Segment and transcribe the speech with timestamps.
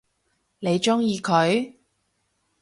[0.57, 1.75] 你鍾意佢？